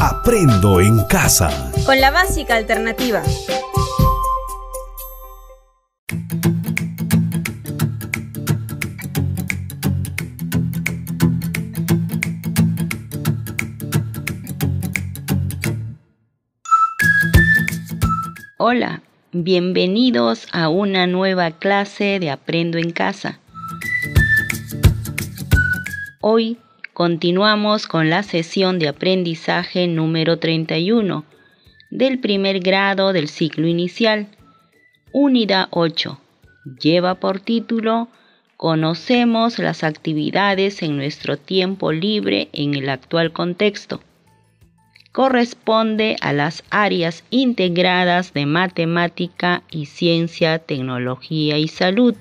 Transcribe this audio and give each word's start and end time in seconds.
Aprendo 0.00 0.80
en 0.80 1.04
casa. 1.06 1.72
Con 1.84 2.00
la 2.00 2.12
básica 2.12 2.54
alternativa. 2.54 3.20
Hola, 18.56 19.02
bienvenidos 19.32 20.46
a 20.52 20.68
una 20.68 21.08
nueva 21.08 21.50
clase 21.50 22.20
de 22.20 22.30
Aprendo 22.30 22.78
en 22.78 22.92
casa. 22.92 23.40
Hoy 26.20 26.58
continuamos 26.98 27.86
con 27.86 28.10
la 28.10 28.24
sesión 28.24 28.80
de 28.80 28.88
aprendizaje 28.88 29.86
número 29.86 30.40
31 30.40 31.24
del 31.90 32.18
primer 32.18 32.58
grado 32.58 33.12
del 33.12 33.28
ciclo 33.28 33.68
inicial, 33.68 34.26
unidad 35.12 35.68
8. 35.70 36.20
Lleva 36.82 37.14
por 37.14 37.38
título 37.38 38.08
Conocemos 38.56 39.60
las 39.60 39.84
actividades 39.84 40.82
en 40.82 40.96
nuestro 40.96 41.36
tiempo 41.36 41.92
libre 41.92 42.48
en 42.52 42.74
el 42.74 42.88
actual 42.88 43.30
contexto 43.30 44.00
corresponde 45.12 46.16
a 46.20 46.32
las 46.32 46.64
áreas 46.70 47.22
integradas 47.30 48.34
de 48.34 48.46
matemática 48.46 49.62
y 49.70 49.86
ciencia, 49.86 50.58
tecnología 50.58 51.58
y 51.58 51.68
salud. 51.68 52.14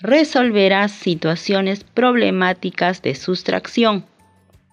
Resolverás 0.00 0.92
situaciones 0.92 1.82
problemáticas 1.82 3.02
de 3.02 3.16
sustracción, 3.16 4.04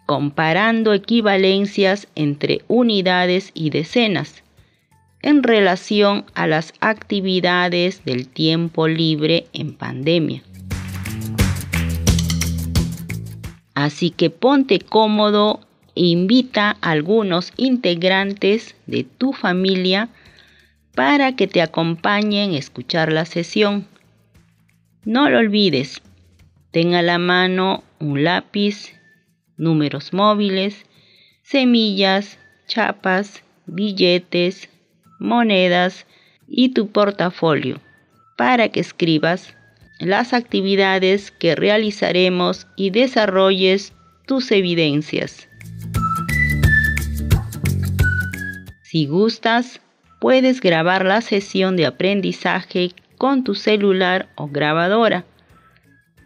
comparando 0.06 0.94
equivalencias 0.94 2.08
entre 2.14 2.62
unidades 2.68 3.50
y 3.56 3.72
decenas 3.72 4.44
en 5.24 5.42
relación 5.42 6.26
a 6.36 6.46
las 6.46 6.74
actividades 6.80 8.06
del 8.06 8.28
tiempo 8.28 8.88
libre 8.88 9.48
en 9.54 9.74
pandemia. 9.74 10.44
Así 13.74 14.12
que 14.12 14.30
ponte 14.30 14.78
cómodo 14.78 15.60
e 15.96 16.04
invita 16.04 16.78
a 16.82 16.92
algunos 16.92 17.52
integrantes 17.58 18.76
de 18.86 19.04
tu 19.04 19.34
familia 19.34 20.10
para 20.94 21.36
que 21.36 21.48
te 21.48 21.64
acompañen 21.64 22.52
a 22.54 22.58
escuchar 22.60 23.12
la 23.12 23.26
sesión. 23.26 23.88
No 25.06 25.30
lo 25.30 25.38
olvides, 25.38 26.02
ten 26.72 26.96
a 26.96 27.04
la 27.04 27.20
mano 27.20 27.84
un 28.00 28.24
lápiz, 28.24 29.00
números 29.56 30.14
móviles, 30.14 30.88
semillas, 31.44 32.40
chapas, 32.66 33.44
billetes, 33.68 34.68
monedas 35.20 36.08
y 36.48 36.70
tu 36.70 36.88
portafolio 36.88 37.80
para 38.36 38.70
que 38.70 38.80
escribas 38.80 39.56
las 40.00 40.34
actividades 40.34 41.30
que 41.30 41.56
realizaremos 41.56 42.66
y 42.76 42.90
desarrolles 42.90 43.94
tus 44.26 44.52
evidencias. 44.52 45.48
Si 48.82 49.06
gustas, 49.06 49.82
puedes 50.20 50.62
grabar 50.62 51.06
la 51.06 51.22
sesión 51.22 51.76
de 51.76 51.86
aprendizaje 51.86 52.92
con 53.18 53.44
tu 53.44 53.56
celular 53.56 54.30
o 54.36 54.48
grabadora. 54.48 55.26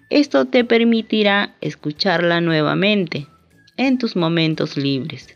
Esto 0.09 0.45
te 0.45 0.63
permitirá 0.63 1.55
escucharla 1.61 2.41
nuevamente 2.41 3.27
en 3.77 3.97
tus 3.97 4.15
momentos 4.15 4.75
libres. 4.75 5.35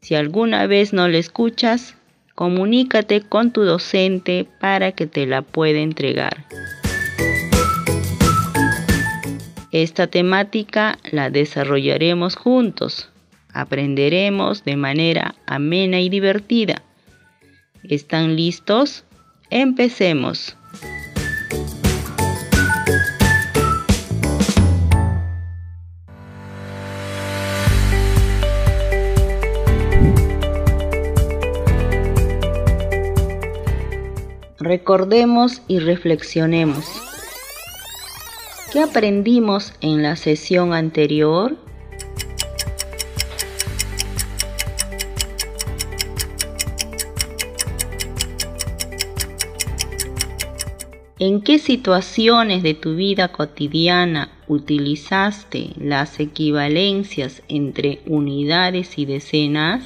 Si 0.00 0.14
alguna 0.14 0.66
vez 0.66 0.92
no 0.92 1.08
la 1.08 1.18
escuchas, 1.18 1.94
comunícate 2.34 3.20
con 3.20 3.52
tu 3.52 3.62
docente 3.62 4.46
para 4.60 4.92
que 4.92 5.06
te 5.06 5.26
la 5.26 5.42
pueda 5.42 5.80
entregar. 5.80 6.44
Esta 9.72 10.06
temática 10.06 10.98
la 11.10 11.30
desarrollaremos 11.30 12.36
juntos. 12.36 13.08
Aprenderemos 13.54 14.64
de 14.64 14.76
manera 14.76 15.34
amena 15.46 16.00
y 16.00 16.08
divertida. 16.08 16.82
¿Están 17.82 18.36
listos? 18.36 19.04
Empecemos. 19.50 20.56
Recordemos 34.64 35.60
y 35.66 35.80
reflexionemos. 35.80 36.84
¿Qué 38.72 38.78
aprendimos 38.78 39.72
en 39.80 40.04
la 40.04 40.14
sesión 40.14 40.72
anterior? 40.72 41.56
¿En 51.18 51.42
qué 51.42 51.58
situaciones 51.58 52.62
de 52.62 52.74
tu 52.74 52.94
vida 52.94 53.32
cotidiana 53.32 54.30
utilizaste 54.46 55.70
las 55.76 56.20
equivalencias 56.20 57.42
entre 57.48 58.00
unidades 58.06 58.96
y 58.96 59.06
decenas? 59.06 59.82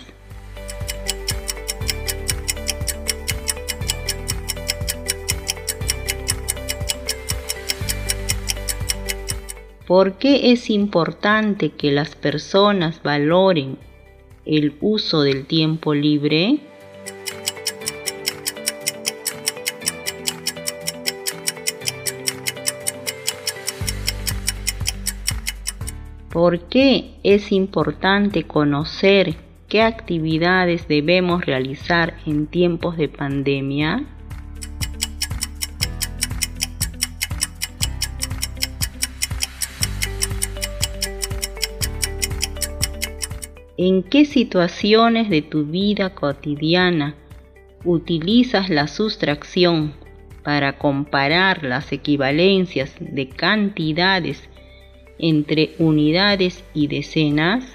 ¿Por 9.86 10.14
qué 10.14 10.50
es 10.50 10.68
importante 10.68 11.70
que 11.70 11.92
las 11.92 12.16
personas 12.16 13.04
valoren 13.04 13.78
el 14.44 14.76
uso 14.80 15.22
del 15.22 15.46
tiempo 15.46 15.94
libre? 15.94 16.58
¿Por 26.32 26.68
qué 26.68 27.14
es 27.22 27.52
importante 27.52 28.42
conocer 28.42 29.36
qué 29.68 29.82
actividades 29.82 30.88
debemos 30.88 31.46
realizar 31.46 32.16
en 32.26 32.48
tiempos 32.48 32.96
de 32.96 33.08
pandemia? 33.08 34.15
¿En 43.78 44.02
qué 44.02 44.24
situaciones 44.24 45.28
de 45.28 45.42
tu 45.42 45.66
vida 45.66 46.14
cotidiana 46.14 47.14
utilizas 47.84 48.70
la 48.70 48.88
sustracción 48.88 49.92
para 50.42 50.78
comparar 50.78 51.62
las 51.62 51.92
equivalencias 51.92 52.94
de 52.98 53.28
cantidades 53.28 54.48
entre 55.18 55.74
unidades 55.78 56.64
y 56.72 56.86
decenas? 56.86 57.66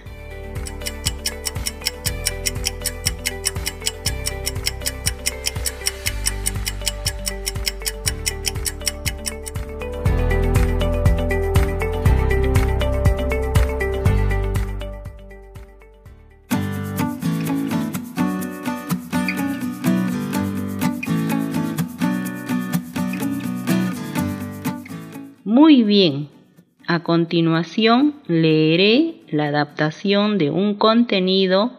A 27.01 27.03
continuación 27.03 28.13
leeré 28.27 29.15
la 29.31 29.45
adaptación 29.45 30.37
de 30.37 30.51
un 30.51 30.75
contenido 30.75 31.71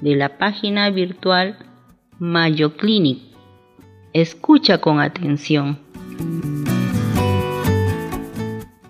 de 0.00 0.16
la 0.16 0.38
página 0.38 0.88
virtual 0.88 1.58
Mayo 2.18 2.74
Clinic. 2.78 3.18
Escucha 4.14 4.78
con 4.78 5.00
atención. 5.00 5.78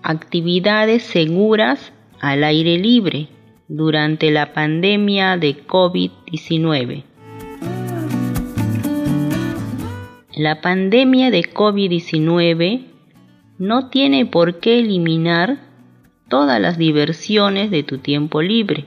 Actividades 0.01 1.03
seguras 1.03 1.91
al 2.21 2.45
aire 2.45 2.77
libre 2.77 3.27
durante 3.67 4.31
la 4.31 4.53
pandemia 4.53 5.35
de 5.35 5.67
COVID-19. 5.67 7.03
La 10.37 10.61
pandemia 10.61 11.31
de 11.31 11.43
COVID-19 11.43 12.85
no 13.57 13.89
tiene 13.89 14.25
por 14.25 14.59
qué 14.59 14.79
eliminar 14.79 15.64
todas 16.27 16.59
las 16.59 16.77
diversiones 16.77 17.71
de 17.71 17.83
tu 17.83 17.99
tiempo 17.99 18.41
libre. 18.41 18.85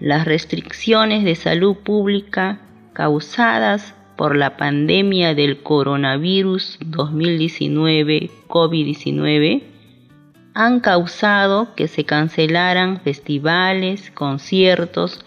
Las 0.00 0.24
restricciones 0.24 1.24
de 1.24 1.34
salud 1.34 1.76
pública 1.76 2.60
causadas 2.92 3.94
por 4.16 4.36
la 4.36 4.56
pandemia 4.56 5.34
del 5.34 5.62
coronavirus 5.62 6.78
2019 6.86 8.30
COVID-19 8.48 9.62
han 10.54 10.80
causado 10.80 11.74
que 11.74 11.86
se 11.86 12.04
cancelaran 12.04 13.00
festivales, 13.02 14.10
conciertos, 14.10 15.24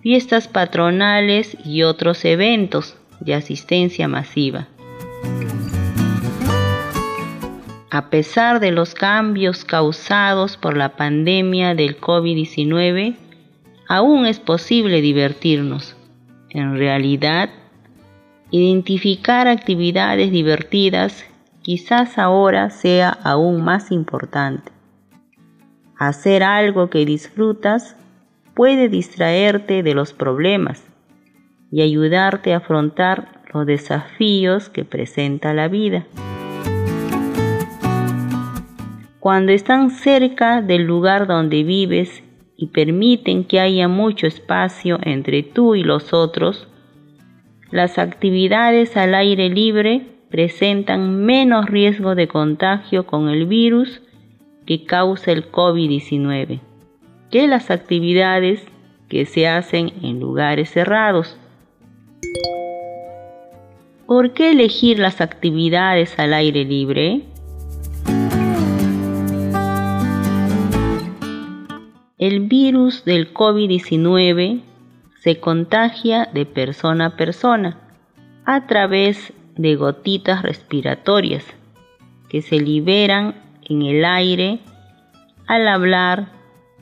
fiestas 0.00 0.48
patronales 0.48 1.56
y 1.64 1.84
otros 1.84 2.24
eventos 2.24 2.96
de 3.20 3.34
asistencia 3.34 4.08
masiva. 4.08 4.66
A 7.90 8.10
pesar 8.10 8.58
de 8.58 8.72
los 8.72 8.94
cambios 8.94 9.64
causados 9.64 10.56
por 10.56 10.76
la 10.76 10.96
pandemia 10.96 11.74
del 11.76 12.00
COVID-19, 12.00 13.14
aún 13.88 14.26
es 14.26 14.40
posible 14.40 15.00
divertirnos. 15.00 15.96
En 16.50 16.76
realidad, 16.76 17.50
identificar 18.50 19.46
actividades 19.46 20.32
divertidas 20.32 21.24
quizás 21.62 22.18
ahora 22.18 22.70
sea 22.70 23.10
aún 23.10 23.62
más 23.62 23.92
importante. 23.92 24.72
Hacer 25.96 26.42
algo 26.42 26.90
que 26.90 27.06
disfrutas 27.06 27.96
puede 28.54 28.88
distraerte 28.88 29.82
de 29.82 29.94
los 29.94 30.12
problemas 30.12 30.82
y 31.70 31.82
ayudarte 31.82 32.52
a 32.52 32.58
afrontar 32.58 33.42
los 33.52 33.64
desafíos 33.64 34.68
que 34.68 34.84
presenta 34.84 35.54
la 35.54 35.68
vida. 35.68 36.04
Cuando 39.26 39.50
están 39.50 39.90
cerca 39.90 40.62
del 40.62 40.84
lugar 40.84 41.26
donde 41.26 41.64
vives 41.64 42.22
y 42.56 42.68
permiten 42.68 43.42
que 43.42 43.58
haya 43.58 43.88
mucho 43.88 44.28
espacio 44.28 45.00
entre 45.02 45.42
tú 45.42 45.74
y 45.74 45.82
los 45.82 46.12
otros, 46.12 46.68
las 47.72 47.98
actividades 47.98 48.96
al 48.96 49.16
aire 49.16 49.48
libre 49.48 50.06
presentan 50.30 51.24
menos 51.24 51.66
riesgo 51.66 52.14
de 52.14 52.28
contagio 52.28 53.04
con 53.04 53.28
el 53.28 53.46
virus 53.46 54.00
que 54.64 54.84
causa 54.84 55.32
el 55.32 55.50
COVID-19 55.50 56.60
que 57.28 57.48
las 57.48 57.72
actividades 57.72 58.64
que 59.08 59.26
se 59.26 59.48
hacen 59.48 59.92
en 60.04 60.20
lugares 60.20 60.70
cerrados. 60.70 61.36
¿Por 64.06 64.34
qué 64.34 64.52
elegir 64.52 65.00
las 65.00 65.20
actividades 65.20 66.16
al 66.16 66.32
aire 66.32 66.64
libre? 66.64 67.24
El 72.18 72.48
virus 72.48 73.04
del 73.04 73.34
COVID-19 73.34 74.62
se 75.20 75.38
contagia 75.38 76.24
de 76.32 76.46
persona 76.46 77.06
a 77.08 77.16
persona 77.16 77.78
a 78.46 78.66
través 78.66 79.34
de 79.54 79.76
gotitas 79.76 80.40
respiratorias 80.40 81.44
que 82.30 82.40
se 82.40 82.58
liberan 82.58 83.34
en 83.68 83.82
el 83.82 84.02
aire 84.06 84.60
al 85.46 85.68
hablar, 85.68 86.32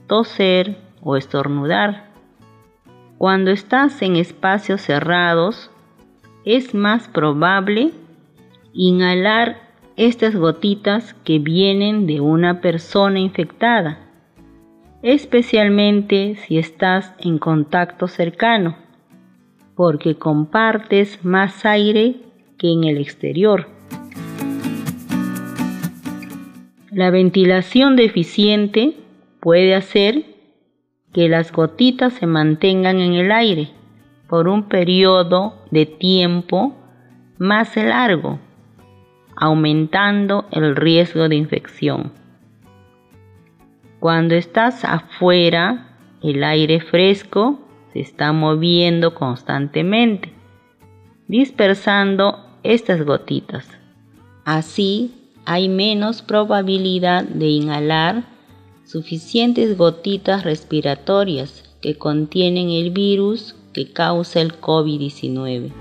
toser 0.07 0.77
o 1.03 1.17
estornudar. 1.17 2.13
Cuando 3.19 3.51
estás 3.51 4.03
en 4.03 4.15
espacios 4.15 4.83
cerrados, 4.83 5.69
es 6.45 6.77
más 6.77 7.09
probable 7.09 7.91
inhalar 8.73 9.57
estas 9.97 10.37
gotitas 10.37 11.15
que 11.25 11.41
vienen 11.41 12.07
de 12.07 12.21
una 12.21 12.61
persona 12.61 13.19
infectada, 13.19 14.04
especialmente 15.05 16.35
si 16.37 16.57
estás 16.57 17.13
en 17.19 17.37
contacto 17.39 18.09
cercano, 18.09 18.79
porque 19.77 20.17
compartes 20.17 21.23
más 21.23 21.67
aire 21.67 22.17
que 22.57 22.73
en 22.73 22.85
el 22.85 22.97
exterior. 22.97 23.69
La 26.91 27.11
ventilación 27.11 27.97
deficiente 27.97 28.97
puede 29.41 29.75
hacer 29.75 30.25
que 31.13 31.29
las 31.29 31.53
gotitas 31.53 32.15
se 32.15 32.27
mantengan 32.27 32.99
en 32.99 33.13
el 33.13 33.31
aire 33.31 33.69
por 34.27 34.49
un 34.49 34.71
periodo 34.71 35.55
de 35.71 35.85
tiempo 35.85 36.75
más 37.37 37.77
largo, 37.77 38.39
aumentando 39.37 40.47
el 40.51 40.75
riesgo 40.75 41.29
de 41.29 41.37
infección. 41.37 42.24
Cuando 44.05 44.35
estás 44.35 44.85
afuera, 44.85 45.97
el 46.23 46.45
aire 46.45 46.79
fresco 46.79 47.59
se 47.91 48.01
está 48.01 48.35
moviendo 48.35 49.15
constantemente, 49.15 50.31
dispersando 51.27 52.45
estas 52.63 53.03
gotitas. 53.03 53.67
Así, 54.45 55.31
hay 55.47 55.71
menos 55.71 56.21
probabilidad 56.21 57.25
de 57.25 57.47
inhalar 57.47 58.27
suficientes 58.85 59.79
gotitas 59.79 60.45
respiratorias 60.45 61.75
que 61.81 61.97
contienen 61.97 62.69
el 62.69 62.91
virus 62.91 63.57
que 63.73 63.91
causa 63.91 64.43
el 64.43 64.61
COVID-19. 64.61 65.73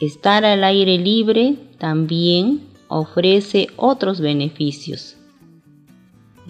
Estar 0.00 0.46
al 0.46 0.64
aire 0.64 0.96
libre 0.96 1.56
también 1.76 2.71
ofrece 2.92 3.68
otros 3.76 4.20
beneficios. 4.20 5.16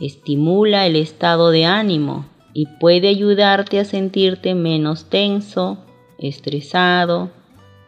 Estimula 0.00 0.87
el 0.87 0.97
estado 0.97 1.50
de 1.50 1.67
ánimo 1.67 2.27
y 2.53 2.67
puede 2.67 3.09
ayudarte 3.09 3.79
a 3.79 3.85
sentirte 3.85 4.55
menos 4.55 5.05
tenso, 5.05 5.79
estresado, 6.19 7.31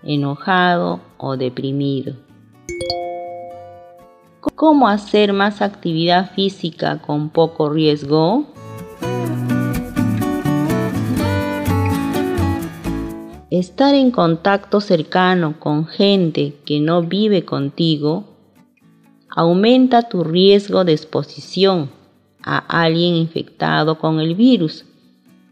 enojado 0.05 1.01
o 1.19 1.37
deprimido. 1.37 2.15
¿Cómo 4.55 4.87
hacer 4.89 5.33
más 5.33 5.61
actividad 5.61 6.31
física 6.33 7.03
con 7.03 7.31
poco 7.31 7.71
riesgo? 7.71 8.47
Estar 13.51 13.95
en 13.95 14.11
contacto 14.11 14.81
cercano 14.81 15.59
con 15.59 15.87
gente 15.87 16.55
que 16.65 16.81
no 16.81 17.03
vive 17.03 17.45
contigo 17.45 18.34
aumenta 19.35 20.03
tu 20.09 20.25
riesgo 20.25 20.85
de 20.85 20.93
exposición 20.93 21.91
a 22.43 22.59
alguien 22.59 23.15
infectado 23.15 23.99
con 23.99 24.21
el 24.21 24.35
virus 24.35 24.85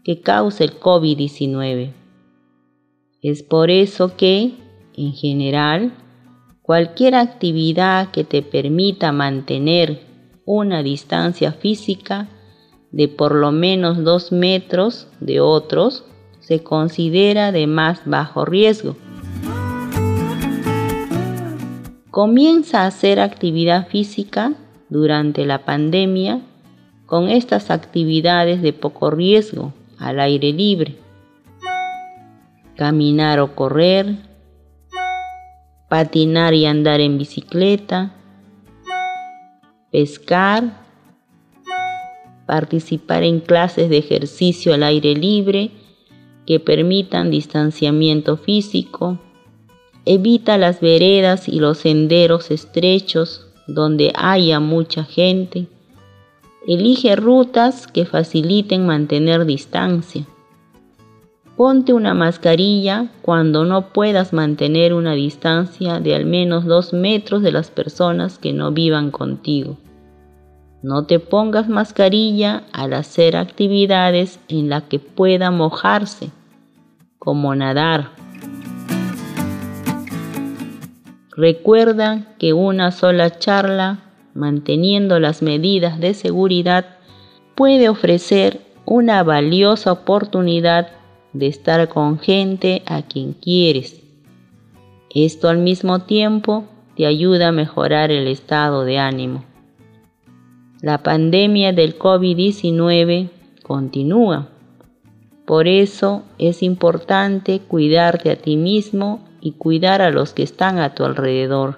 que 0.03 0.21
causa 0.21 0.63
el 0.63 0.79
COVID-19. 0.79 1.93
Es 3.21 3.43
por 3.43 3.69
eso 3.69 4.15
que, 4.17 4.53
en 4.95 5.13
general, 5.13 5.93
Cualquier 6.63 7.15
actividad 7.15 8.11
que 8.11 8.23
te 8.23 8.41
permita 8.41 9.11
mantener 9.11 9.99
una 10.45 10.81
distancia 10.81 11.51
física 11.51 12.29
de 12.89 13.09
por 13.09 13.35
lo 13.35 13.51
menos 13.51 14.01
dos 14.05 14.31
metros 14.31 15.09
de 15.19 15.41
otros 15.41 16.05
se 16.39 16.63
considera 16.63 17.51
de 17.51 17.67
más 17.67 18.03
bajo 18.05 18.45
riesgo. 18.45 18.95
Comienza 22.13 22.83
a 22.83 22.85
hacer 22.85 23.19
actividad 23.19 23.87
física 23.87 24.53
durante 24.87 25.47
la 25.47 25.65
pandemia 25.65 26.41
con 27.07 27.27
estas 27.27 27.71
actividades 27.71 28.61
de 28.61 28.71
poco 28.71 29.09
riesgo 29.09 29.73
al 29.97 30.19
aire 30.19 30.53
libre. 30.53 30.95
Caminar 32.75 33.39
o 33.39 33.55
correr, 33.55 34.15
patinar 35.89 36.53
y 36.53 36.67
andar 36.67 36.99
en 36.99 37.17
bicicleta, 37.17 38.13
pescar, 39.91 40.83
participar 42.45 43.23
en 43.23 43.39
clases 43.39 43.89
de 43.89 43.97
ejercicio 43.97 44.75
al 44.75 44.83
aire 44.83 45.15
libre 45.15 45.71
que 46.45 46.59
permitan 46.59 47.31
distanciamiento 47.31 48.37
físico, 48.37 49.17
evita 50.05 50.57
las 50.57 50.81
veredas 50.81 51.47
y 51.47 51.59
los 51.59 51.79
senderos 51.79 52.51
estrechos 52.51 53.47
donde 53.67 54.11
haya 54.15 54.59
mucha 54.59 55.03
gente, 55.03 55.67
elige 56.67 57.15
rutas 57.15 57.87
que 57.87 58.05
faciliten 58.05 58.85
mantener 58.85 59.45
distancia. 59.45 60.25
Ponte 61.55 61.93
una 61.93 62.13
mascarilla 62.13 63.09
cuando 63.21 63.63
no 63.63 63.93
puedas 63.93 64.33
mantener 64.33 64.93
una 64.93 65.13
distancia 65.13 65.99
de 65.99 66.15
al 66.15 66.25
menos 66.25 66.65
dos 66.65 66.93
metros 66.93 67.43
de 67.43 67.51
las 67.51 67.69
personas 67.69 68.39
que 68.39 68.53
no 68.53 68.71
vivan 68.71 69.11
contigo. 69.11 69.77
No 70.81 71.05
te 71.05 71.19
pongas 71.19 71.69
mascarilla 71.69 72.63
al 72.73 72.93
hacer 72.93 73.37
actividades 73.37 74.39
en 74.49 74.69
las 74.69 74.83
que 74.83 74.99
pueda 74.99 75.51
mojarse, 75.51 76.31
como 77.19 77.55
nadar. 77.55 78.09
Recuerda 81.35 82.35
que 82.37 82.53
una 82.53 82.91
sola 82.91 83.39
charla 83.39 84.03
manteniendo 84.33 85.19
las 85.19 85.41
medidas 85.41 85.99
de 85.99 86.13
seguridad, 86.13 86.97
puede 87.55 87.89
ofrecer 87.89 88.61
una 88.85 89.23
valiosa 89.23 89.91
oportunidad 89.91 90.89
de 91.33 91.47
estar 91.47 91.87
con 91.89 92.19
gente 92.19 92.83
a 92.85 93.03
quien 93.03 93.33
quieres. 93.33 94.01
Esto 95.13 95.49
al 95.49 95.59
mismo 95.59 95.99
tiempo 95.99 96.65
te 96.95 97.05
ayuda 97.05 97.49
a 97.49 97.51
mejorar 97.51 98.11
el 98.11 98.27
estado 98.27 98.83
de 98.83 98.97
ánimo. 98.97 99.45
La 100.81 101.01
pandemia 101.01 101.71
del 101.71 101.97
COVID-19 101.97 103.29
continúa. 103.61 104.49
Por 105.45 105.67
eso 105.67 106.23
es 106.39 106.63
importante 106.63 107.59
cuidarte 107.59 108.31
a 108.31 108.35
ti 108.35 108.57
mismo 108.57 109.23
y 109.43 109.51
cuidar 109.51 110.01
a 110.01 110.09
los 110.09 110.33
que 110.33 110.41
están 110.41 110.79
a 110.79 110.95
tu 110.95 111.03
alrededor. 111.03 111.77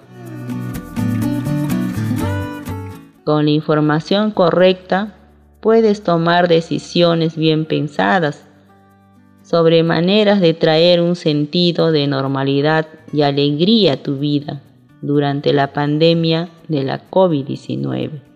Con 3.24 3.46
la 3.46 3.50
información 3.50 4.30
correcta 4.30 5.14
puedes 5.60 6.04
tomar 6.04 6.46
decisiones 6.46 7.36
bien 7.36 7.64
pensadas 7.64 8.46
sobre 9.42 9.82
maneras 9.82 10.40
de 10.40 10.54
traer 10.54 11.00
un 11.00 11.16
sentido 11.16 11.90
de 11.90 12.06
normalidad 12.06 12.86
y 13.12 13.22
alegría 13.22 13.94
a 13.94 13.96
tu 13.96 14.18
vida 14.18 14.62
durante 15.02 15.52
la 15.52 15.72
pandemia 15.72 16.48
de 16.68 16.84
la 16.84 17.10
COVID-19. 17.10 18.35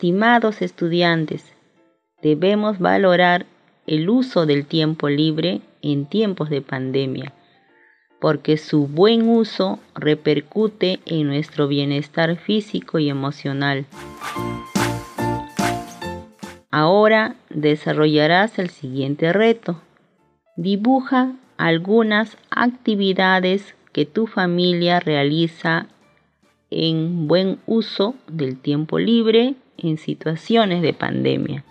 Estimados 0.00 0.62
estudiantes, 0.62 1.52
debemos 2.22 2.78
valorar 2.78 3.44
el 3.86 4.08
uso 4.08 4.46
del 4.46 4.64
tiempo 4.64 5.10
libre 5.10 5.60
en 5.82 6.06
tiempos 6.06 6.48
de 6.48 6.62
pandemia, 6.62 7.34
porque 8.18 8.56
su 8.56 8.86
buen 8.86 9.28
uso 9.28 9.78
repercute 9.94 11.00
en 11.04 11.26
nuestro 11.26 11.68
bienestar 11.68 12.38
físico 12.38 12.98
y 12.98 13.10
emocional. 13.10 13.84
Ahora 16.70 17.36
desarrollarás 17.50 18.58
el 18.58 18.70
siguiente 18.70 19.34
reto. 19.34 19.82
Dibuja 20.56 21.34
algunas 21.58 22.38
actividades 22.48 23.74
que 23.92 24.06
tu 24.06 24.26
familia 24.26 24.98
realiza 24.98 25.88
en 26.70 27.28
buen 27.28 27.58
uso 27.66 28.14
del 28.28 28.56
tiempo 28.56 28.98
libre 28.98 29.56
en 29.82 29.98
situaciones 29.98 30.82
de 30.82 30.92
pandemia. 30.92 31.64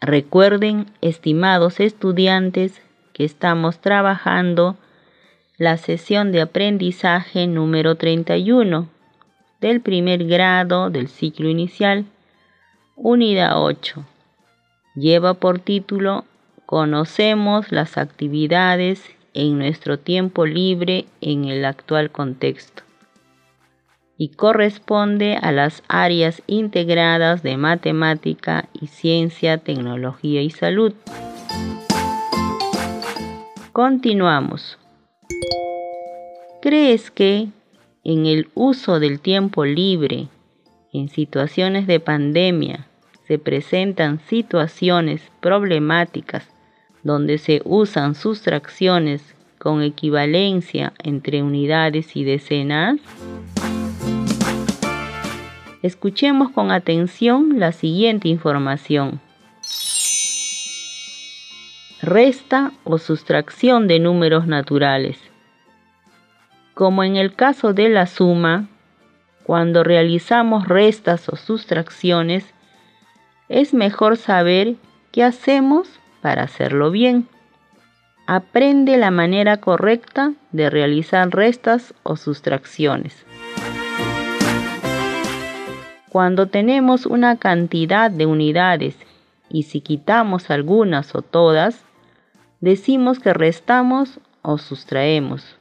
Recuerden, 0.00 0.86
estimados 1.00 1.80
estudiantes, 1.80 2.80
que 3.12 3.24
estamos 3.24 3.80
trabajando 3.80 4.76
la 5.56 5.76
sesión 5.76 6.30
de 6.30 6.40
aprendizaje 6.40 7.46
número 7.46 7.96
31 7.96 8.88
del 9.60 9.80
primer 9.80 10.24
grado 10.24 10.88
del 10.88 11.08
ciclo 11.08 11.48
inicial, 11.48 12.04
unidad 12.96 13.60
8. 13.60 14.04
Lleva 14.94 15.34
por 15.34 15.58
título 15.58 16.24
Conocemos 16.64 17.72
las 17.72 17.98
actividades 17.98 19.02
en 19.34 19.58
nuestro 19.58 19.98
tiempo 19.98 20.46
libre 20.46 21.06
en 21.20 21.46
el 21.46 21.64
actual 21.64 22.10
contexto 22.10 22.87
y 24.18 24.30
corresponde 24.30 25.38
a 25.40 25.52
las 25.52 25.84
áreas 25.86 26.42
integradas 26.48 27.44
de 27.44 27.56
matemática 27.56 28.68
y 28.78 28.88
ciencia, 28.88 29.58
tecnología 29.58 30.42
y 30.42 30.50
salud. 30.50 30.92
Continuamos. 33.72 34.76
¿Crees 36.60 37.12
que 37.12 37.46
en 38.02 38.26
el 38.26 38.48
uso 38.54 38.98
del 38.98 39.20
tiempo 39.20 39.64
libre, 39.64 40.26
en 40.92 41.08
situaciones 41.08 41.86
de 41.86 42.00
pandemia, 42.00 42.88
se 43.28 43.38
presentan 43.38 44.18
situaciones 44.26 45.22
problemáticas 45.40 46.48
donde 47.04 47.38
se 47.38 47.62
usan 47.64 48.16
sustracciones 48.16 49.22
con 49.58 49.82
equivalencia 49.82 50.92
entre 51.04 51.44
unidades 51.44 52.16
y 52.16 52.24
decenas? 52.24 52.98
Escuchemos 55.82 56.50
con 56.50 56.72
atención 56.72 57.60
la 57.60 57.70
siguiente 57.70 58.26
información. 58.28 59.20
Resta 62.02 62.72
o 62.82 62.98
sustracción 62.98 63.86
de 63.86 64.00
números 64.00 64.48
naturales. 64.48 65.20
Como 66.74 67.04
en 67.04 67.14
el 67.14 67.34
caso 67.34 67.74
de 67.74 67.88
la 67.90 68.06
suma, 68.06 68.68
cuando 69.44 69.84
realizamos 69.84 70.66
restas 70.66 71.28
o 71.28 71.36
sustracciones, 71.36 72.44
es 73.48 73.72
mejor 73.72 74.16
saber 74.16 74.74
qué 75.12 75.22
hacemos 75.22 75.88
para 76.20 76.42
hacerlo 76.42 76.90
bien. 76.90 77.28
Aprende 78.26 78.96
la 78.96 79.12
manera 79.12 79.58
correcta 79.58 80.32
de 80.50 80.70
realizar 80.70 81.30
restas 81.30 81.94
o 82.02 82.16
sustracciones. 82.16 83.24
Cuando 86.18 86.48
tenemos 86.48 87.06
una 87.06 87.36
cantidad 87.36 88.10
de 88.10 88.26
unidades 88.26 88.96
y 89.48 89.62
si 89.62 89.80
quitamos 89.80 90.50
algunas 90.50 91.14
o 91.14 91.22
todas, 91.22 91.84
decimos 92.60 93.20
que 93.20 93.32
restamos 93.32 94.18
o 94.42 94.58
sustraemos. 94.58 95.56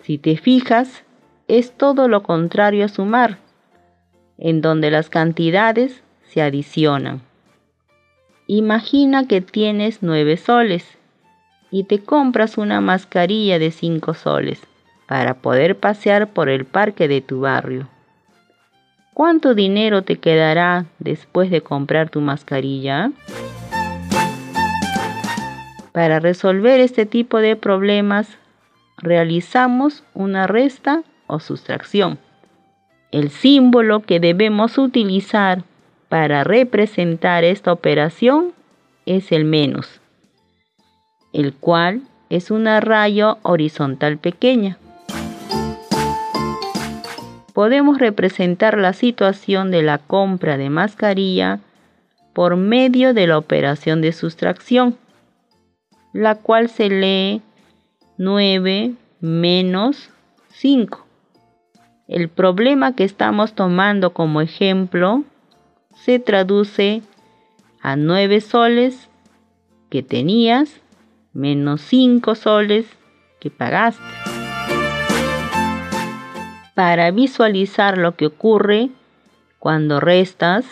Si 0.00 0.18
te 0.18 0.36
fijas, 0.36 1.04
es 1.46 1.70
todo 1.70 2.08
lo 2.08 2.24
contrario 2.24 2.84
a 2.84 2.88
sumar, 2.88 3.38
en 4.36 4.62
donde 4.62 4.90
las 4.90 5.08
cantidades 5.08 6.02
se 6.24 6.42
adicionan. 6.42 7.22
Imagina 8.48 9.28
que 9.28 9.42
tienes 9.42 9.98
9 10.02 10.38
soles 10.38 10.98
y 11.70 11.84
te 11.84 12.00
compras 12.00 12.58
una 12.58 12.80
mascarilla 12.80 13.60
de 13.60 13.70
5 13.70 14.14
soles 14.14 14.60
para 15.06 15.34
poder 15.34 15.78
pasear 15.78 16.32
por 16.32 16.48
el 16.48 16.64
parque 16.64 17.06
de 17.06 17.20
tu 17.20 17.42
barrio. 17.42 17.91
¿Cuánto 19.14 19.54
dinero 19.54 20.02
te 20.02 20.16
quedará 20.16 20.86
después 20.98 21.50
de 21.50 21.60
comprar 21.60 22.08
tu 22.08 22.22
mascarilla? 22.22 23.12
Para 25.92 26.18
resolver 26.18 26.80
este 26.80 27.04
tipo 27.04 27.38
de 27.38 27.54
problemas, 27.54 28.38
realizamos 28.96 30.02
una 30.14 30.46
resta 30.46 31.02
o 31.26 31.40
sustracción. 31.40 32.18
El 33.10 33.28
símbolo 33.28 34.00
que 34.00 34.18
debemos 34.18 34.78
utilizar 34.78 35.64
para 36.08 36.42
representar 36.42 37.44
esta 37.44 37.70
operación 37.70 38.54
es 39.04 39.30
el 39.30 39.44
menos, 39.44 40.00
el 41.34 41.52
cual 41.52 42.00
es 42.30 42.50
una 42.50 42.80
raya 42.80 43.36
horizontal 43.42 44.16
pequeña. 44.16 44.78
Podemos 47.52 47.98
representar 47.98 48.78
la 48.78 48.92
situación 48.92 49.70
de 49.70 49.82
la 49.82 49.98
compra 49.98 50.56
de 50.56 50.70
mascarilla 50.70 51.60
por 52.32 52.56
medio 52.56 53.12
de 53.12 53.26
la 53.26 53.36
operación 53.36 54.00
de 54.00 54.12
sustracción, 54.12 54.96
la 56.12 56.36
cual 56.36 56.70
se 56.70 56.88
lee 56.88 57.42
9 58.16 58.94
menos 59.20 60.10
5. 60.48 61.06
El 62.08 62.28
problema 62.28 62.94
que 62.94 63.04
estamos 63.04 63.54
tomando 63.54 64.12
como 64.12 64.40
ejemplo 64.40 65.24
se 65.94 66.18
traduce 66.18 67.02
a 67.80 67.96
9 67.96 68.40
soles 68.40 69.08
que 69.90 70.02
tenías 70.02 70.80
menos 71.32 71.82
5 71.82 72.34
soles 72.34 72.86
que 73.40 73.50
pagaste. 73.50 74.31
Para 76.74 77.10
visualizar 77.10 77.98
lo 77.98 78.16
que 78.16 78.24
ocurre 78.24 78.88
cuando 79.58 80.00
restas, 80.00 80.64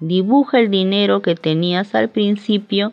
dibuja 0.00 0.58
el 0.58 0.68
dinero 0.68 1.22
que 1.22 1.36
tenías 1.36 1.94
al 1.94 2.08
principio 2.08 2.92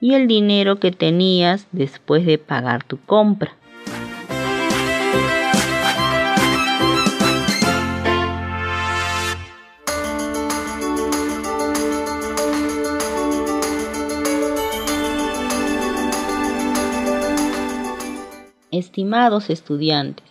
y 0.00 0.14
el 0.14 0.26
dinero 0.26 0.76
que 0.80 0.92
tenías 0.92 1.66
después 1.72 2.24
de 2.24 2.38
pagar 2.38 2.84
tu 2.84 2.98
compra. 2.98 3.54
Estimados 18.70 19.50
estudiantes, 19.50 20.23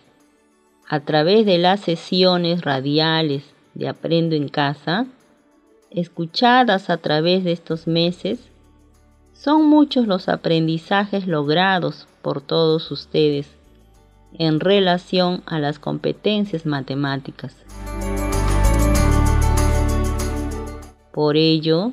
a 0.88 1.00
través 1.00 1.46
de 1.46 1.58
las 1.58 1.80
sesiones 1.80 2.62
radiales 2.62 3.44
de 3.74 3.88
Aprendo 3.88 4.36
en 4.36 4.48
Casa, 4.48 5.06
escuchadas 5.90 6.90
a 6.90 6.98
través 6.98 7.44
de 7.44 7.52
estos 7.52 7.86
meses, 7.86 8.40
son 9.32 9.66
muchos 9.66 10.06
los 10.06 10.28
aprendizajes 10.28 11.26
logrados 11.26 12.06
por 12.22 12.40
todos 12.40 12.90
ustedes 12.90 13.48
en 14.38 14.60
relación 14.60 15.42
a 15.46 15.58
las 15.58 15.78
competencias 15.78 16.66
matemáticas. 16.66 17.56
Por 21.12 21.36
ello, 21.36 21.92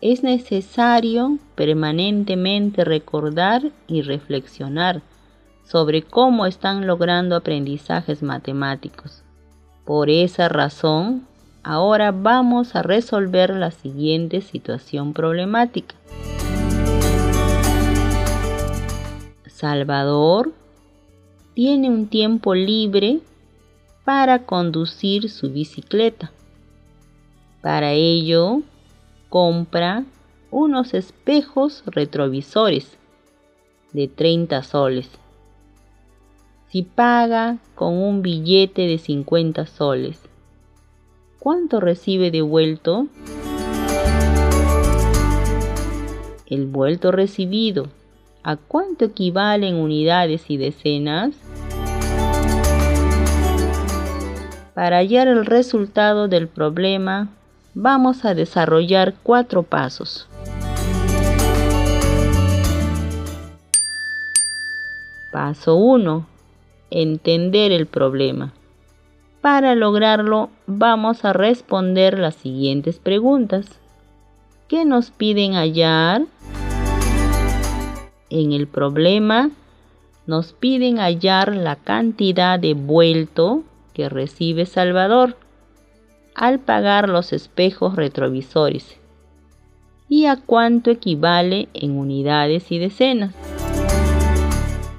es 0.00 0.22
necesario 0.22 1.38
permanentemente 1.54 2.84
recordar 2.84 3.70
y 3.86 4.02
reflexionar 4.02 5.02
sobre 5.68 6.02
cómo 6.02 6.46
están 6.46 6.86
logrando 6.86 7.36
aprendizajes 7.36 8.22
matemáticos. 8.22 9.22
Por 9.84 10.08
esa 10.08 10.48
razón, 10.48 11.26
ahora 11.62 12.10
vamos 12.10 12.74
a 12.74 12.82
resolver 12.82 13.50
la 13.50 13.70
siguiente 13.70 14.40
situación 14.40 15.12
problemática. 15.12 15.94
Salvador 19.46 20.52
tiene 21.52 21.90
un 21.90 22.06
tiempo 22.06 22.54
libre 22.54 23.20
para 24.04 24.46
conducir 24.46 25.28
su 25.28 25.50
bicicleta. 25.50 26.32
Para 27.60 27.92
ello, 27.92 28.62
compra 29.28 30.04
unos 30.50 30.94
espejos 30.94 31.82
retrovisores 31.86 32.96
de 33.92 34.08
30 34.08 34.62
soles. 34.62 35.10
Si 36.70 36.82
paga 36.82 37.56
con 37.74 37.94
un 37.94 38.20
billete 38.20 38.82
de 38.82 38.98
50 38.98 39.64
soles, 39.64 40.20
¿cuánto 41.38 41.80
recibe 41.80 42.30
devuelto? 42.30 43.06
El 46.46 46.66
vuelto 46.66 47.10
recibido, 47.10 47.86
¿a 48.42 48.56
cuánto 48.56 49.06
equivalen 49.06 49.76
unidades 49.76 50.50
y 50.50 50.58
decenas? 50.58 51.34
Para 54.74 54.98
hallar 54.98 55.26
el 55.26 55.46
resultado 55.46 56.28
del 56.28 56.48
problema, 56.48 57.30
vamos 57.72 58.26
a 58.26 58.34
desarrollar 58.34 59.14
cuatro 59.22 59.62
pasos. 59.62 60.28
Paso 65.32 65.76
1. 65.76 66.37
Entender 66.90 67.72
el 67.72 67.86
problema. 67.86 68.52
Para 69.40 69.74
lograrlo, 69.74 70.50
vamos 70.66 71.24
a 71.24 71.32
responder 71.32 72.18
las 72.18 72.34
siguientes 72.34 72.98
preguntas. 72.98 73.66
¿Qué 74.68 74.84
nos 74.84 75.10
piden 75.10 75.52
hallar? 75.54 76.22
En 78.30 78.52
el 78.52 78.66
problema, 78.66 79.50
nos 80.26 80.52
piden 80.52 80.98
hallar 80.98 81.54
la 81.54 81.76
cantidad 81.76 82.58
de 82.58 82.74
vuelto 82.74 83.62
que 83.94 84.08
recibe 84.08 84.66
Salvador 84.66 85.36
al 86.34 86.58
pagar 86.58 87.08
los 87.08 87.32
espejos 87.32 87.96
retrovisores 87.96 88.96
y 90.08 90.26
a 90.26 90.36
cuánto 90.36 90.90
equivale 90.90 91.68
en 91.74 91.96
unidades 91.96 92.70
y 92.70 92.78
decenas. 92.78 93.34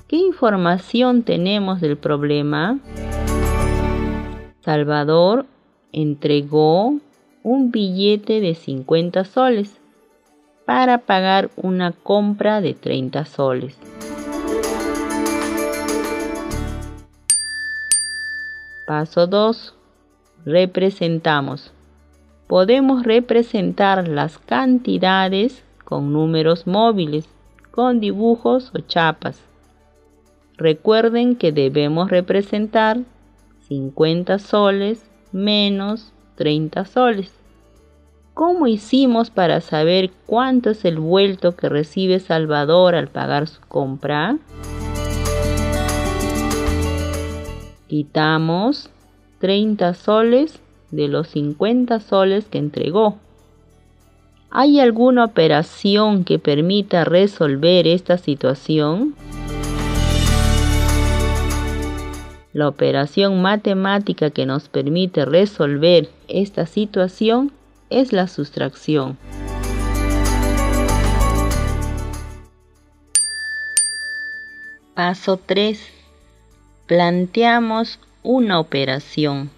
¿Qué 0.09 0.15
información 0.15 1.21
tenemos 1.21 1.81
del 1.81 1.95
problema? 1.95 2.79
Salvador 4.61 5.45
entregó 5.91 6.97
un 7.43 7.69
billete 7.69 8.41
de 8.41 8.55
50 8.55 9.23
soles 9.23 9.79
para 10.65 10.97
pagar 10.97 11.51
una 11.57 11.91
compra 11.91 12.59
de 12.59 12.73
30 12.73 13.25
soles. 13.25 13.77
Paso 18.87 19.27
2. 19.27 19.75
Representamos. 20.43 21.71
Podemos 22.47 23.03
representar 23.03 24.07
las 24.07 24.39
cantidades 24.39 25.63
con 25.85 26.11
números 26.11 26.65
móviles, 26.65 27.29
con 27.69 27.99
dibujos 27.99 28.71
o 28.73 28.79
chapas. 28.79 29.48
Recuerden 30.59 31.37
que 31.37 31.53
debemos 31.53 32.11
representar 32.11 32.97
50 33.69 34.39
soles 34.39 35.05
menos 35.31 36.11
30 36.35 36.83
soles. 36.83 37.31
¿Cómo 38.33 38.67
hicimos 38.67 39.29
para 39.29 39.61
saber 39.61 40.11
cuánto 40.25 40.71
es 40.71 40.83
el 40.83 40.99
vuelto 40.99 41.55
que 41.55 41.69
recibe 41.69 42.19
Salvador 42.19 42.95
al 42.95 43.07
pagar 43.07 43.47
su 43.47 43.61
compra? 43.69 44.37
Quitamos 47.87 48.89
30 49.39 49.93
soles 49.93 50.59
de 50.91 51.07
los 51.07 51.29
50 51.29 52.01
soles 52.01 52.49
que 52.49 52.57
entregó. 52.57 53.17
¿Hay 54.49 54.81
alguna 54.81 55.23
operación 55.23 56.25
que 56.25 56.37
permita 56.37 57.05
resolver 57.05 57.87
esta 57.87 58.17
situación? 58.17 59.15
La 62.51 62.67
operación 62.67 63.43
matemática 63.43 64.31
que 64.31 64.47
nos 64.47 64.69
permite 64.69 65.23
resolver 65.23 66.09
esta 66.27 66.65
situación 66.65 67.51
es 67.91 68.11
la 68.11 68.27
sustracción. 68.27 69.17
Paso 74.95 75.37
3 75.37 75.79
planteamos 76.87 77.99
una 78.23 78.59
operación. 78.59 79.51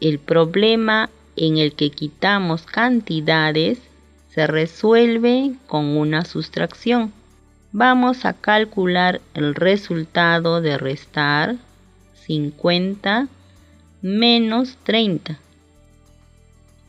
El 0.00 0.18
problema 0.18 1.08
en 1.36 1.56
el 1.56 1.72
que 1.72 1.90
quitamos 1.90 2.66
cantidades 2.66 3.78
se 4.28 4.46
resuelve 4.46 5.54
con 5.66 5.96
una 5.96 6.26
sustracción. 6.26 7.14
Vamos 7.72 8.26
a 8.26 8.34
calcular 8.34 9.22
el 9.32 9.54
resultado 9.54 10.60
de 10.60 10.76
restar 10.76 11.56
50 12.26 13.28
menos 14.02 14.76
30. 14.84 15.38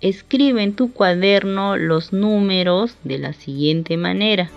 Escribe 0.02 0.63
en 0.63 0.76
tu 0.76 0.91
cuaderno 0.91 1.78
los 1.78 2.13
números 2.13 2.95
de 3.04 3.17
la 3.17 3.34
siguiente 3.34 3.98
manera. 3.98 4.50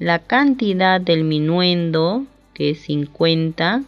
la 0.00 0.18
cantidad 0.18 0.98
del 0.98 1.24
minuendo, 1.24 2.24
que 2.54 2.70
es 2.70 2.80
50, 2.80 3.82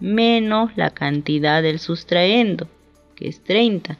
menos 0.00 0.76
la 0.76 0.90
cantidad 0.90 1.62
del 1.62 1.78
sustraendo, 1.78 2.66
que 3.14 3.28
es 3.28 3.40
30. 3.44 3.96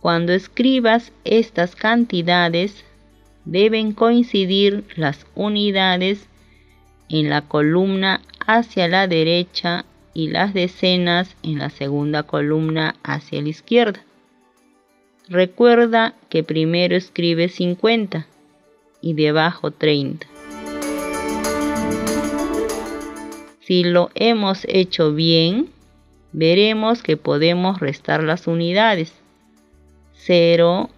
Cuando 0.00 0.32
escribas 0.32 1.10
estas 1.24 1.74
cantidades, 1.74 2.84
deben 3.44 3.92
coincidir 3.92 4.84
las 4.94 5.26
unidades 5.34 6.28
en 7.08 7.30
la 7.30 7.42
columna 7.42 8.20
hacia 8.46 8.88
la 8.88 9.06
derecha 9.06 9.84
y 10.14 10.28
las 10.28 10.54
decenas 10.54 11.36
en 11.42 11.58
la 11.58 11.70
segunda 11.70 12.22
columna 12.22 12.96
hacia 13.02 13.42
la 13.42 13.48
izquierda. 13.48 14.02
Recuerda 15.28 16.14
que 16.28 16.42
primero 16.42 16.96
escribe 16.96 17.48
50 17.48 18.26
y 19.00 19.14
debajo 19.14 19.72
30. 19.72 20.26
Si 23.60 23.82
lo 23.82 24.10
hemos 24.14 24.64
hecho 24.68 25.12
bien, 25.12 25.70
veremos 26.32 27.02
que 27.02 27.16
podemos 27.16 27.80
restar 27.80 28.22
las 28.22 28.46
unidades. 28.46 29.12
0 30.14 30.88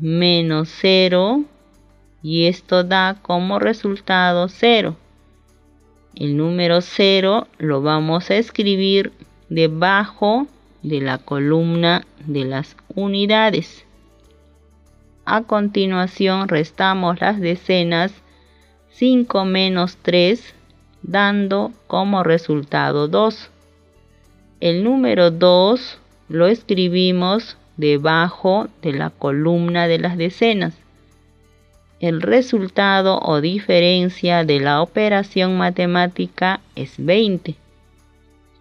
menos 0.00 0.68
0 0.80 1.44
y 2.22 2.46
esto 2.46 2.84
da 2.84 3.18
como 3.22 3.58
resultado 3.58 4.48
0. 4.48 4.96
El 6.14 6.36
número 6.36 6.80
0 6.80 7.46
lo 7.58 7.82
vamos 7.82 8.30
a 8.30 8.36
escribir 8.36 9.12
debajo 9.48 10.46
de 10.82 11.00
la 11.00 11.18
columna 11.18 12.06
de 12.26 12.44
las 12.44 12.76
unidades. 12.94 13.84
A 15.24 15.42
continuación 15.42 16.48
restamos 16.48 17.20
las 17.20 17.38
decenas 17.40 18.12
5 18.90 19.44
menos 19.44 19.98
3 20.02 20.54
dando 21.02 21.72
como 21.86 22.22
resultado 22.24 23.08
2. 23.08 23.50
El 24.60 24.82
número 24.82 25.30
2 25.30 25.98
lo 26.28 26.46
escribimos 26.46 27.56
debajo 27.76 28.68
de 28.82 28.92
la 28.92 29.10
columna 29.10 29.86
de 29.86 29.98
las 29.98 30.16
decenas. 30.16 30.74
El 32.00 32.22
resultado 32.22 33.18
o 33.20 33.40
diferencia 33.40 34.44
de 34.44 34.60
la 34.60 34.82
operación 34.82 35.58
matemática 35.58 36.60
es 36.76 36.94
20. 36.96 37.56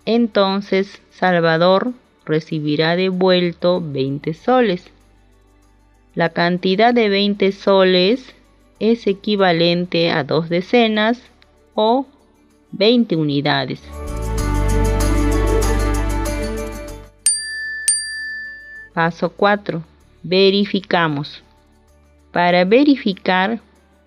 Entonces 0.06 1.02
Salvador 1.12 1.94
recibirá 2.26 2.96
devuelto 2.96 3.82
20 3.82 4.34
soles. 4.34 4.90
La 6.16 6.30
cantidad 6.30 6.94
de 6.94 7.10
20 7.10 7.52
soles 7.52 8.34
es 8.80 9.06
equivalente 9.06 10.12
a 10.12 10.24
dos 10.24 10.50
decenas 10.50 11.22
o 11.76 12.08
20 12.72 13.16
unidades. 13.16 13.82
Paso 18.94 19.30
4. 19.30 19.84
Verificamos. 20.24 21.44
Para 22.38 22.66
verificar, 22.66 23.62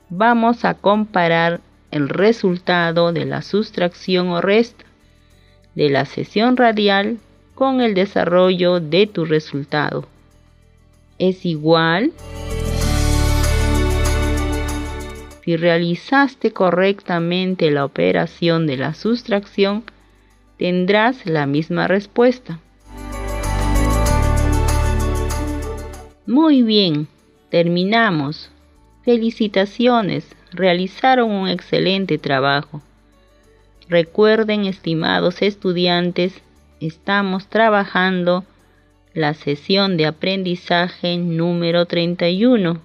vamos 0.08 0.64
a 0.64 0.74
comparar 0.74 1.60
el 1.90 2.08
resultado 2.08 3.12
de 3.12 3.24
la 3.24 3.42
sustracción 3.42 4.28
o 4.28 4.40
resta 4.40 4.84
de 5.74 5.90
la 5.90 6.04
sesión 6.04 6.56
radial 6.56 7.18
con 7.56 7.80
el 7.80 7.92
desarrollo 7.94 8.78
de 8.78 9.08
tu 9.08 9.24
resultado. 9.24 10.06
Es 11.18 11.44
igual 11.44 12.12
si 15.44 15.56
realizaste 15.56 16.52
correctamente 16.52 17.72
la 17.72 17.84
operación 17.84 18.68
de 18.68 18.76
la 18.76 18.94
sustracción, 18.94 19.82
tendrás 20.56 21.26
la 21.26 21.46
misma 21.46 21.88
respuesta. 21.88 22.60
Muy 26.26 26.62
bien, 26.62 27.08
Terminamos. 27.50 28.48
Felicitaciones, 29.02 30.36
realizaron 30.52 31.32
un 31.32 31.48
excelente 31.48 32.16
trabajo. 32.16 32.80
Recuerden, 33.88 34.66
estimados 34.66 35.42
estudiantes, 35.42 36.32
estamos 36.80 37.48
trabajando 37.48 38.44
la 39.14 39.34
sesión 39.34 39.96
de 39.96 40.06
aprendizaje 40.06 41.16
número 41.16 41.86
31 41.86 42.80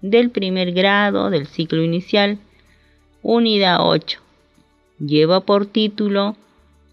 del 0.00 0.30
primer 0.30 0.72
grado 0.72 1.28
del 1.28 1.46
ciclo 1.46 1.82
inicial, 1.82 2.38
unidad 3.20 3.80
8. 3.80 4.20
Lleva 5.00 5.40
por 5.40 5.66
título 5.66 6.34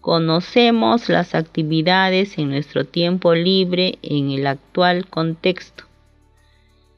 Conocemos 0.02 1.08
las 1.08 1.34
actividades 1.34 2.36
en 2.36 2.50
nuestro 2.50 2.84
tiempo 2.84 3.34
libre 3.34 3.98
en 4.02 4.32
el 4.32 4.46
actual 4.46 5.06
contexto 5.06 5.85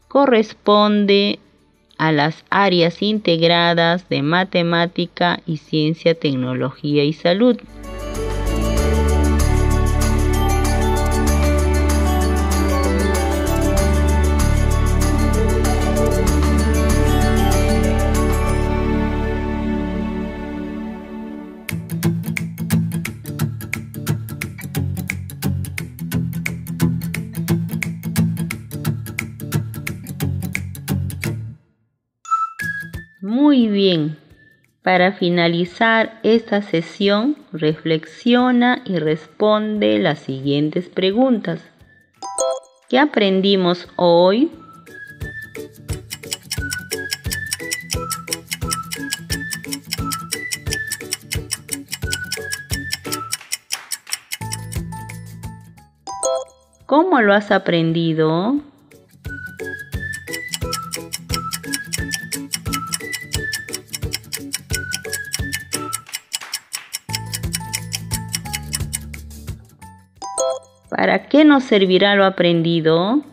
corresponde 0.08 1.38
a 1.98 2.12
las 2.12 2.44
áreas 2.50 3.02
integradas 3.02 4.08
de 4.08 4.22
matemática 4.22 5.40
y 5.46 5.58
ciencia, 5.58 6.14
tecnología 6.14 7.04
y 7.04 7.12
salud. 7.12 7.58
Muy 33.58 33.66
bien. 33.66 34.16
Para 34.84 35.14
finalizar 35.14 36.20
esta 36.22 36.62
sesión, 36.62 37.36
reflexiona 37.52 38.82
y 38.84 39.00
responde 39.00 39.98
las 39.98 40.20
siguientes 40.20 40.88
preguntas. 40.88 41.60
¿Qué 42.88 43.00
aprendimos 43.00 43.88
hoy? 43.96 44.52
¿Cómo 56.86 57.20
lo 57.22 57.34
has 57.34 57.50
aprendido? 57.50 58.54
Nos 71.48 71.64
servirá 71.64 72.14
lo 72.14 72.24
aprendido? 72.24 73.24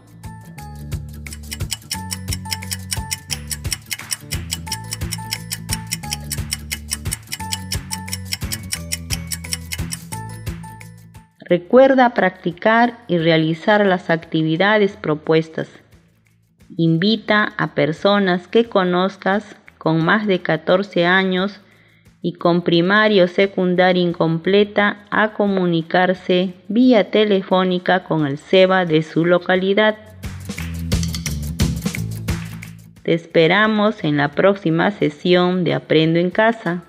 Recuerda 11.47 12.15
practicar 12.15 12.97
y 13.07 13.19
realizar 13.19 13.85
las 13.85 14.09
actividades 14.09 14.97
propuestas. 14.97 15.69
Invita 16.75 17.53
a 17.57 17.75
personas 17.75 18.47
que 18.47 18.65
conozcas 18.67 19.55
con 19.77 20.03
más 20.03 20.25
de 20.25 20.41
14 20.41 21.05
años 21.05 21.61
y 22.25 22.33
con 22.33 22.63
primaria 22.63 23.25
o 23.25 23.27
secundaria 23.27 24.01
incompleta 24.01 25.05
a 25.11 25.33
comunicarse 25.33 26.55
vía 26.67 27.11
telefónica 27.11 28.03
con 28.03 28.25
el 28.25 28.39
SEBA 28.39 28.85
de 28.85 29.03
su 29.03 29.25
localidad. 29.25 29.95
Te 33.03 33.13
esperamos 33.13 34.03
en 34.03 34.17
la 34.17 34.29
próxima 34.31 34.89
sesión 34.89 35.63
de 35.63 35.75
Aprendo 35.75 36.17
en 36.17 36.31
Casa, 36.31 36.81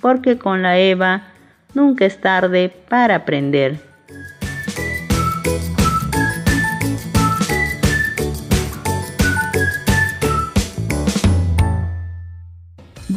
porque 0.00 0.38
con 0.38 0.62
la 0.62 0.76
EVA 0.76 1.22
nunca 1.72 2.04
es 2.04 2.20
tarde 2.20 2.74
para 2.88 3.14
aprender. 3.14 3.89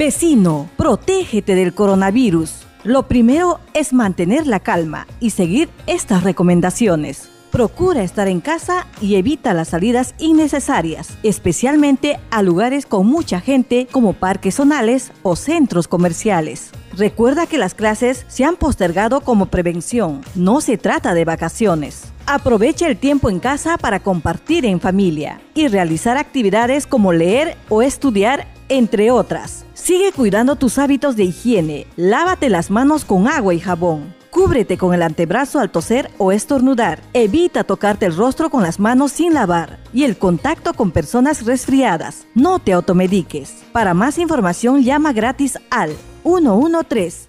Vecino, 0.03 0.69
protégete 0.75 1.55
del 1.55 1.73
coronavirus. 1.73 2.67
Lo 2.83 3.07
primero 3.07 3.61
es 3.73 3.93
mantener 3.93 4.47
la 4.47 4.59
calma 4.59 5.07
y 5.21 5.29
seguir 5.29 5.69
estas 5.87 6.25
recomendaciones. 6.25 7.29
Procura 7.51 8.03
estar 8.03 8.27
en 8.27 8.41
casa 8.41 8.85
y 8.99 9.15
evita 9.15 9.53
las 9.53 9.69
salidas 9.69 10.13
innecesarias, 10.17 11.17
especialmente 11.23 12.19
a 12.31 12.41
lugares 12.41 12.85
con 12.85 13.07
mucha 13.07 13.39
gente 13.39 13.87
como 13.93 14.11
parques 14.11 14.55
zonales 14.55 15.13
o 15.21 15.37
centros 15.37 15.87
comerciales. 15.87 16.71
Recuerda 16.97 17.47
que 17.47 17.57
las 17.57 17.73
clases 17.73 18.25
se 18.27 18.43
han 18.43 18.57
postergado 18.57 19.21
como 19.21 19.45
prevención, 19.45 20.19
no 20.35 20.59
se 20.59 20.77
trata 20.77 21.13
de 21.13 21.23
vacaciones. 21.23 22.11
Aprovecha 22.25 22.87
el 22.87 22.97
tiempo 22.97 23.29
en 23.29 23.39
casa 23.39 23.77
para 23.77 24.01
compartir 24.01 24.65
en 24.65 24.81
familia 24.81 25.39
y 25.53 25.69
realizar 25.69 26.17
actividades 26.17 26.87
como 26.87 27.13
leer 27.13 27.55
o 27.69 27.81
estudiar, 27.81 28.47
entre 28.67 29.09
otras. 29.09 29.65
Sigue 29.83 30.13
cuidando 30.13 30.55
tus 30.55 30.77
hábitos 30.77 31.17
de 31.17 31.25
higiene. 31.25 31.87
Lávate 31.97 32.47
las 32.47 32.71
manos 32.71 33.03
con 33.03 33.27
agua 33.27 33.53
y 33.53 33.59
jabón. 33.59 34.15
Cúbrete 34.29 34.77
con 34.77 34.93
el 34.93 35.01
antebrazo 35.01 35.59
al 35.59 35.71
toser 35.71 36.09
o 36.17 36.31
estornudar. 36.31 37.01
Evita 37.11 37.65
tocarte 37.65 38.05
el 38.05 38.15
rostro 38.15 38.49
con 38.49 38.63
las 38.63 38.79
manos 38.79 39.11
sin 39.11 39.33
lavar. 39.33 39.79
Y 39.91 40.05
el 40.05 40.17
contacto 40.17 40.73
con 40.73 40.91
personas 40.91 41.45
resfriadas. 41.45 42.25
No 42.33 42.59
te 42.59 42.71
automediques. 42.71 43.55
Para 43.73 43.93
más 43.93 44.17
información 44.19 44.83
llama 44.83 45.11
gratis 45.11 45.59
al 45.69 45.91
113. 46.23 47.27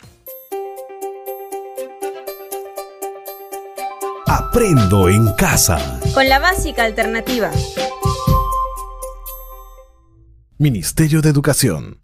Aprendo 4.29 5.09
en 5.09 5.27
casa. 5.33 5.99
Con 6.14 6.29
la 6.29 6.38
básica 6.38 6.85
alternativa. 6.85 7.51
Ministerio 10.57 11.21
de 11.21 11.31
Educación. 11.31 12.04